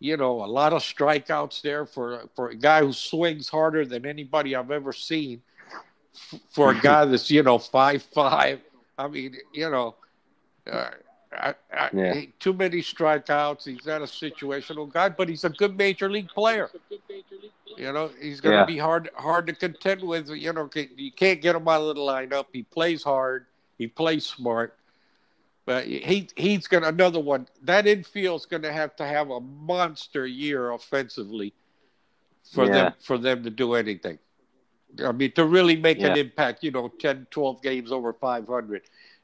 [0.00, 4.06] you know, a lot of strikeouts there for for a guy who swings harder than
[4.06, 5.42] anybody I've ever seen.
[6.50, 8.60] For a guy that's you know five five,
[8.98, 9.94] I mean, you know,
[10.70, 10.90] uh,
[11.32, 12.20] I, I, Yeah.
[12.38, 13.64] too many strikeouts.
[13.64, 16.70] He's not a situational guy, but he's a good major league player.
[17.76, 18.64] You know, he's going to Yeah.
[18.64, 20.28] be hard hard to contend with.
[20.30, 22.46] You know, you can't get him out of the lineup.
[22.52, 23.46] He plays hard.
[23.78, 24.76] He plays smart.
[25.66, 27.46] But he he's gonna another one.
[27.62, 31.52] That infield's gonna have to have a monster year offensively
[32.52, 32.72] for Yeah.
[32.72, 34.18] them for them to do anything.
[35.04, 38.82] I mean, to really make an impact, you know, 10, 12 games over 500,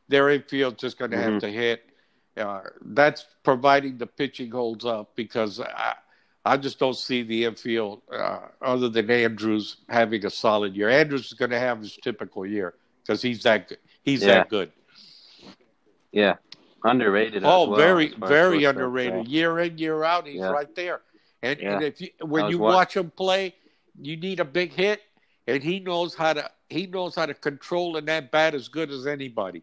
[0.09, 1.40] their infield's just going to have Mhm.
[1.40, 1.90] to hit.
[2.37, 5.96] Uh, that's providing the pitching holds up because I,
[6.44, 10.88] I just don't see the infield, uh, other than Andrus, having a solid year.
[10.88, 13.79] Andrus is going to have his typical year because he's that good.
[14.05, 14.29] He's Yeah.
[14.29, 14.70] that good.
[16.16, 16.37] Yeah,
[16.85, 17.44] underrated.
[17.44, 19.29] as Oh, well, very, very underrated.
[19.29, 20.50] Year in, year out, he's Yeah.
[20.50, 21.02] right there.
[21.42, 23.55] And, and if you, when you wa- watch him play,
[24.00, 25.02] you need a big hit,
[25.46, 28.90] and he knows how to he knows how to control in that bat as good
[28.90, 29.62] as anybody.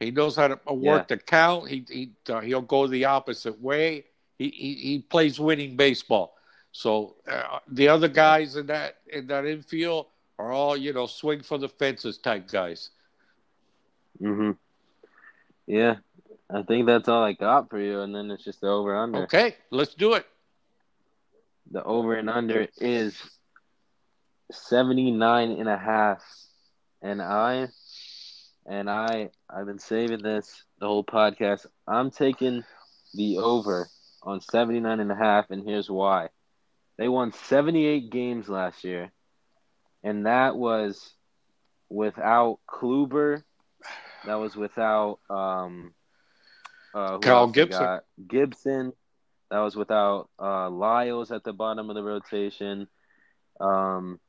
[0.00, 1.68] He knows how to uh, work the count.
[1.68, 4.04] He he uh, he'll go the opposite way.
[4.38, 6.36] He he, he plays winning baseball.
[6.72, 10.06] So uh, the other guys in that in that infield
[10.38, 12.90] are all you know swing for the fences type guys.
[14.18, 14.52] hmm
[15.66, 15.96] Yeah,
[16.50, 19.24] I think that's all I got for you, and then it's just the over under.
[19.24, 20.26] Okay, let's do it.
[21.70, 23.20] The over and under is
[24.52, 26.22] 79 and a half.
[27.02, 27.68] And I
[28.64, 31.66] and I I've been saving this the whole podcast.
[31.86, 32.64] I'm taking
[33.14, 33.88] the over
[34.22, 36.28] on 79 and a half and here's why.
[36.98, 39.10] They won 78 games last year.
[40.02, 41.12] And that was
[41.88, 43.42] without Kluber.
[44.26, 45.94] That was without um
[46.94, 48.00] uh who Kyle else they Gibson.
[48.26, 48.92] Gibson.
[49.50, 52.88] That was without uh Lyles at the bottom of the rotation.
[53.60, 54.20] Um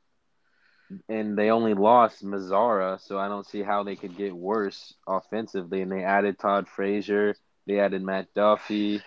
[1.08, 5.82] and they only lost Mazara, so I don't see how they could get worse offensively.
[5.82, 7.34] And they added Todd Frazier,
[7.66, 9.02] they added Matt Duffy,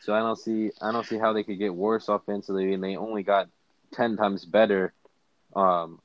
[0.00, 2.74] so I don't see I don't see how they could get worse offensively.
[2.74, 3.48] And they only got
[3.92, 4.92] ten times better
[5.54, 6.00] um,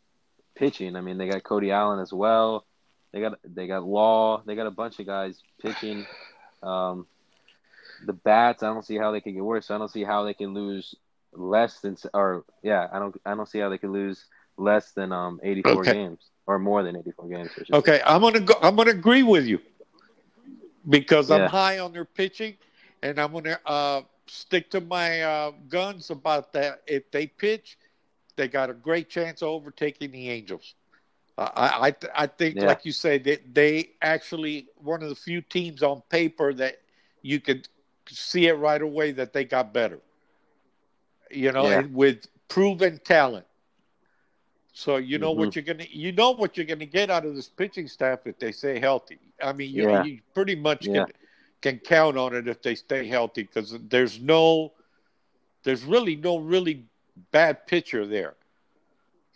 [0.56, 0.96] pitching.
[0.96, 2.67] I mean, they got Cody Allen as well.
[3.14, 4.42] They got they got Law.
[4.46, 6.08] They got a bunch of guys pitching.
[6.62, 7.08] Um,
[8.04, 9.70] the bats, I don't see how they can get worse.
[9.72, 10.96] I don't see how they can lose
[11.34, 14.26] less than or yeah, I don't I don't see how they can lose
[14.58, 15.88] less than um 84 Okay.
[15.88, 17.52] games or more than 84 games.
[17.74, 18.56] Okay, I'm gonna go.
[18.62, 19.60] I'm gonna agree with you
[20.88, 22.58] because I'm high on their pitching,
[23.02, 26.82] and I'm gonna uh, stick to my uh, guns about that.
[26.88, 27.78] If they pitch,
[28.36, 30.76] they got a great chance of overtaking the Angels.
[31.38, 32.66] I I, th- I think, Yeah.
[32.66, 36.80] like you say, that they actually one of the few teams on paper that
[37.22, 37.68] you could
[38.10, 40.00] see it right away that they got better.
[41.30, 41.80] You know, Yeah.
[41.80, 43.46] and with proven talent.
[44.74, 45.40] So you know Mm-hmm.
[45.40, 48.38] what you're gonna you know what you're gonna get out of this pitching staff if
[48.40, 49.20] they stay healthy.
[49.42, 50.04] I mean, you, Yeah.
[50.04, 51.06] you pretty much Yeah.
[51.06, 51.14] can
[51.62, 54.74] can count on it if they stay healthy because there's no
[55.64, 56.86] there's really no really
[57.32, 58.36] bad pitcher there.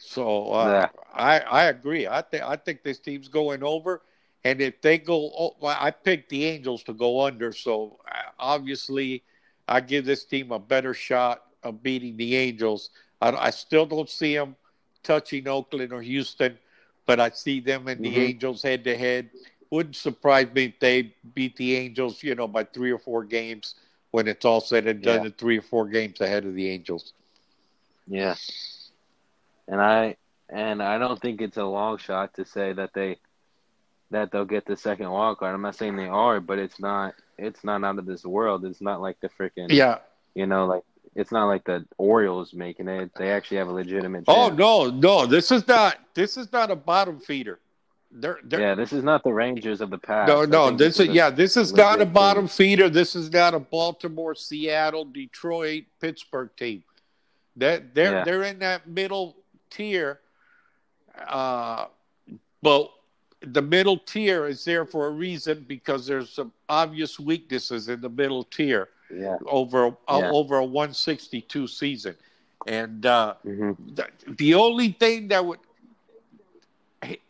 [0.04, 0.90] So uh, Yeah.
[1.14, 2.08] I I agree.
[2.08, 4.02] I think I think this team's going over,
[4.44, 8.32] And if they go, oh, well, I picked the Angels to go under, so uh,
[8.40, 9.24] obviously
[9.68, 12.90] I give this team a better shot of beating the Angels.
[13.22, 14.56] I, I still don't see them
[15.04, 16.58] touching Oakland or Houston,
[17.06, 18.14] but I see them and mm-hmm.
[18.16, 19.30] the Angels head to head.
[19.70, 23.76] Wouldn't surprise me if they beat the Angels, you know, by three or four games
[24.12, 25.30] when it's all said and done, yeah.
[25.38, 27.14] three or four games ahead of the Angels.
[28.08, 28.36] Yeah,
[29.72, 30.18] and I
[30.50, 33.18] and I don't think it's a long shot to say that they
[34.12, 35.56] that they'll get the second wild card.
[35.56, 38.66] I'm not saying they are, but it's not it's not out of this world.
[38.66, 40.00] It's not like the freaking yeah,
[40.36, 40.84] you know, like
[41.16, 43.12] it's not like the Orioles making it.
[43.18, 44.26] They actually have a legitimate.
[44.28, 44.62] Oh, chance.
[44.62, 45.26] Oh no, no!
[45.26, 45.98] This is not.
[46.14, 47.60] This is not a bottom feeder.
[48.14, 50.28] They're, they're, yeah, this is not the Rangers of the past.
[50.28, 52.50] No, no, this is yeah, this is not a bottom team.
[52.50, 52.90] feeder.
[52.90, 56.84] This is not a Baltimore, Seattle, Detroit, Pittsburgh team.
[57.56, 58.24] That they're yeah.
[58.26, 59.38] they're in that middle
[59.72, 60.20] tier.
[61.28, 61.86] Uh,
[62.62, 62.92] but
[63.42, 68.10] the middle tier is there for a reason because there's some obvious weaknesses in the
[68.10, 69.38] middle tier yeah.
[69.48, 72.16] over uh, over a 162 season.
[72.68, 73.96] And uh, mm-hmm.
[73.96, 74.08] the,
[74.38, 75.60] the only thing that would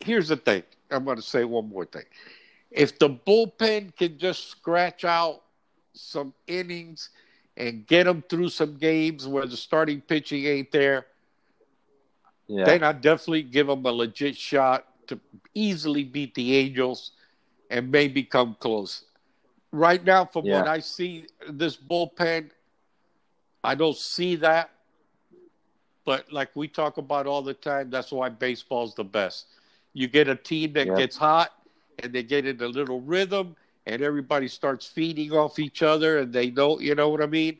[0.00, 0.62] here's the thing.
[0.90, 2.04] I'm going to say one more thing.
[2.70, 5.42] If the bullpen can just scratch out
[5.94, 7.10] some innings
[7.56, 11.06] and get them through some games where the starting pitching ain't there,
[12.52, 12.64] yeah.
[12.64, 15.18] then I definitely give them a legit shot to
[15.54, 17.12] easily beat the Angels
[17.70, 19.04] and maybe come close
[19.72, 20.58] right now, from yeah.
[20.58, 22.50] what I see, this bullpen,
[23.64, 24.70] I don't see that.
[26.04, 29.46] But like we talk about all the time, that's why baseball's the best.
[29.94, 30.96] You get a team that yeah.
[30.96, 31.52] gets hot
[32.00, 36.32] and they get in a little rhythm and everybody starts feeding off each other and
[36.32, 37.58] they know, you know what I mean?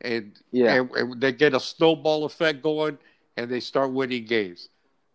[0.00, 0.74] And, yeah.
[0.74, 2.98] and, and they get a snowball effect going
[3.36, 4.68] and they start winning games.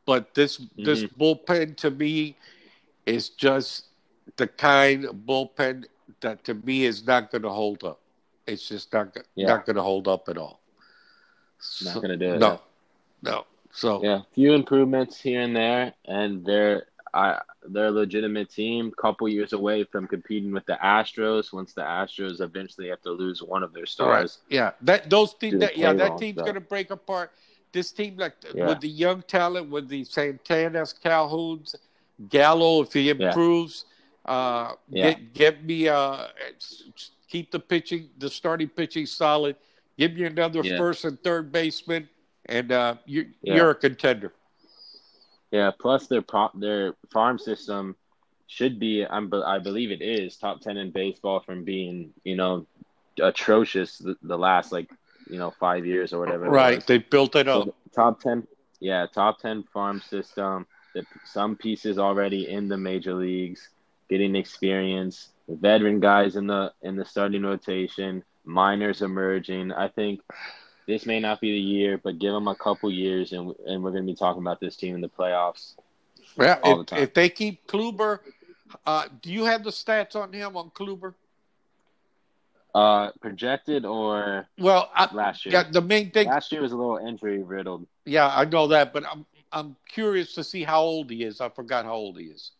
[0.05, 0.83] But this mm-hmm.
[0.83, 2.35] this bullpen to me
[3.05, 3.85] is just
[4.37, 5.85] the kind of bullpen
[6.21, 7.99] that to me is not going to hold up.
[8.47, 9.47] It's just not yeah.
[9.47, 10.59] not going to hold up at all.
[11.83, 12.39] Not so, going to do it.
[12.39, 12.61] No,
[13.21, 13.45] no.
[13.71, 18.91] So yeah, few improvements here and there, and they're I they're a legitimate team.
[18.99, 21.53] Couple years away from competing with the Astros.
[21.53, 24.39] Once the Astros eventually have to lose one of their stars.
[24.49, 24.55] Right.
[24.55, 25.59] Yeah, that those teams.
[25.59, 27.31] That, yeah, that team's going to break apart.
[27.71, 28.67] This team, like yeah.
[28.67, 31.75] with the young talent, with the Santanas, Calhouns,
[32.29, 33.85] Gallo, if he improves.
[33.87, 33.95] Yeah
[34.29, 35.13] uh, yeah.
[35.13, 36.27] Get get me uh,
[37.27, 39.55] keep the pitching, the starting pitching solid.
[39.97, 42.07] Give me another first and third baseman,
[42.45, 44.33] and uh, you, you're a contender.
[45.51, 45.71] Yeah.
[45.77, 47.95] Plus, their pro- their farm system
[48.47, 52.65] should be, I'm, I believe it is top ten in baseball from being, you know,
[53.21, 54.89] atrocious the, the last like,
[55.29, 56.49] you know, five years or whatever.
[56.49, 56.85] Right.
[56.85, 57.65] They built it up.
[57.65, 58.47] So, top ten.
[58.79, 60.65] Yeah, top ten farm system.
[60.95, 63.69] The, some pieces already in the major leagues
[64.09, 69.71] getting experience, veteran guys in the in the starting rotation, minors emerging.
[69.71, 70.21] I think
[70.87, 73.91] this may not be the year, but give them a couple years, and and we're
[73.91, 75.75] going to be talking about this team in the playoffs.
[76.37, 78.19] Yeah, if, the if, they keep Kluber,
[78.85, 81.13] uh, do you have the stats on him on Kluber?
[82.75, 85.53] Uh, projected or well, I, last year.
[85.53, 87.87] Yeah, the main thing last year was a little injury riddled.
[88.05, 91.41] Yeah, I know that, but I'm I'm curious to see how old he is.
[91.41, 92.51] I forgot how old he is.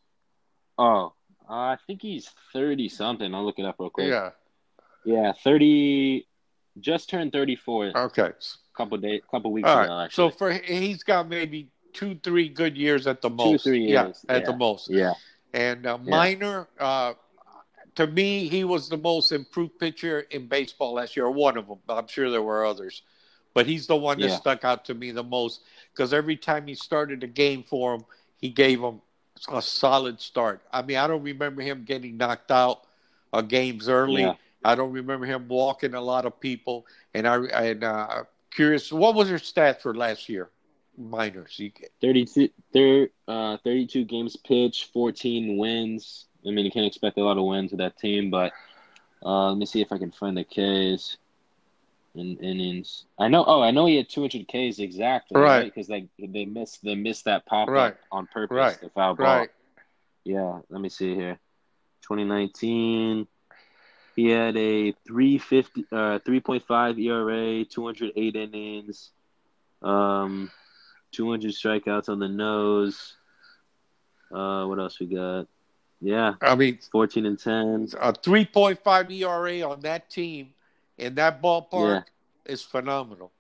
[0.80, 1.14] Oh,
[1.48, 3.36] uh, I think he's thirty something.
[3.36, 4.08] I'll look it up real quick.
[4.08, 4.32] Yeah,
[5.06, 6.26] yeah, thirty.
[6.80, 7.96] Just turned thirty four.
[7.96, 8.32] Okay,
[8.76, 9.94] couple days, couple weeks All ago.
[9.94, 10.12] Right.
[10.12, 13.64] So for he's got maybe two, three good years at the most.
[13.64, 14.26] Two, three years.
[14.28, 14.90] Yeah, at the most.
[14.90, 15.14] Yeah.
[15.54, 16.10] And uh, yeah.
[16.10, 17.14] Minor, uh,
[18.00, 21.30] to me, he was the most improved pitcher in baseball last year.
[21.30, 21.80] One of them.
[21.86, 23.02] But I'm sure there were others,
[23.54, 24.38] but he's the one that yeah.
[24.38, 28.06] stuck out to me the most because every time he started a game for him,
[28.38, 29.02] he gave him
[29.52, 30.62] a solid start.
[30.72, 32.86] I mean, I don't remember him getting knocked out
[33.34, 34.22] of games early.
[34.22, 34.36] Yeah.
[34.64, 36.88] I don't remember him walking a lot of people.
[37.14, 40.52] And I and uh, curious, what was your stats for last year?
[40.98, 46.28] Minors, you get 32, thir, uh, 32 games pitched, 14 wins.
[46.46, 48.54] I mean, you can't expect a lot of wins with that team, but
[49.24, 51.18] uh, let me see if I can find the Ks
[52.16, 53.06] in innings.
[53.18, 53.44] I know.
[53.46, 55.66] Oh, I know he had 200 Ks exactly, right?
[55.66, 56.08] Because right?
[56.20, 57.94] like they missed they missed that pop right.
[57.94, 58.82] up on purpose, right.
[58.82, 59.40] the foul ball.
[59.40, 59.50] Right.
[60.24, 60.60] Yeah.
[60.70, 61.40] Let me see here.
[62.02, 63.28] 2019,
[64.16, 69.12] he had a 350, uh, 3.5 ERA, 208 innings,
[69.82, 70.50] um,
[71.12, 73.16] 200 strikeouts on the nose.
[74.34, 75.48] Uh, what else we got?
[76.02, 77.90] Yeah, I mean, 14 and 10.
[78.00, 80.54] A 3.5 ERA on that team
[80.98, 82.54] in that ballpark yeah.
[82.54, 83.32] is phenomenal.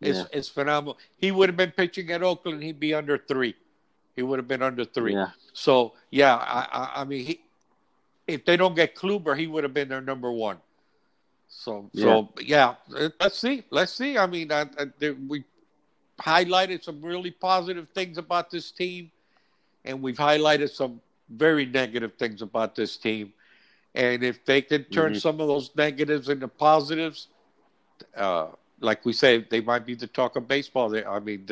[0.00, 0.24] It's yeah.
[0.32, 0.98] it's phenomenal.
[1.16, 3.54] He would have been pitching at Oakland, he'd be under three.
[4.16, 5.14] He would have been under three.
[5.14, 5.30] Yeah.
[5.52, 7.40] So yeah, I, I, I mean, he,
[8.26, 10.58] if they don't get Kluber, he would have been their number one.
[11.48, 12.74] So so yeah,
[13.18, 14.16] let's see, let's see.
[14.16, 15.44] I mean, I, I, we
[16.20, 19.10] highlighted some really positive things about this team,
[19.84, 23.32] and we've highlighted some very negative things about this team.
[23.94, 25.18] And if they can turn mm-hmm.
[25.18, 27.28] some of those negatives into positives,
[28.16, 28.48] uh,
[28.80, 30.88] like we say, they might be the talk of baseball.
[30.88, 31.46] They, I mean,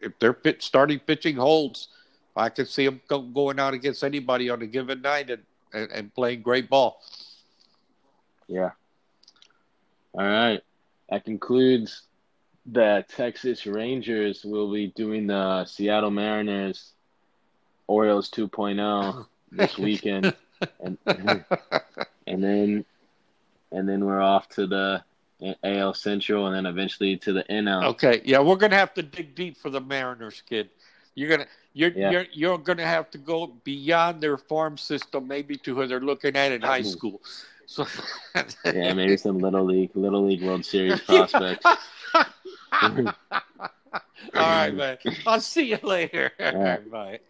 [0.00, 1.88] if their pit, starting pitching holds,
[2.34, 5.90] I can see them go, going out against anybody on a given night and, and,
[5.92, 7.00] and playing great ball.
[8.48, 8.70] Yeah.
[10.14, 10.60] All right.
[11.10, 12.02] That concludes
[12.66, 16.92] the Texas Rangers will be doing the Seattle Mariners
[17.86, 20.34] Orioles 2.0 this weekend,
[20.80, 22.84] and and then
[23.70, 25.02] and then we're off to the
[25.64, 27.84] AL Central, and then eventually to the NL.
[27.84, 30.70] Okay, yeah, we're gonna have to dig deep for the Mariners, kid.
[31.14, 32.10] You're gonna you're yeah.
[32.10, 36.36] you're you're gonna have to go beyond their farm system, maybe to who they're looking
[36.36, 36.88] at in high mm-hmm.
[36.88, 37.20] school.
[37.66, 37.86] So
[38.66, 41.66] yeah, maybe some little league, little league World Series prospects.
[43.92, 44.00] All
[44.34, 44.98] right, man.
[45.26, 46.30] I'll see you later.
[46.40, 46.90] All right.
[46.90, 47.20] Bye.